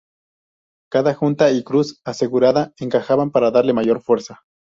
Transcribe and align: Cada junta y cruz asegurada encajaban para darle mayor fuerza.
Cada 0.91 1.13
junta 1.13 1.51
y 1.51 1.63
cruz 1.63 2.01
asegurada 2.03 2.73
encajaban 2.79 3.29
para 3.29 3.51
darle 3.51 3.71
mayor 3.73 4.01
fuerza. 4.01 4.41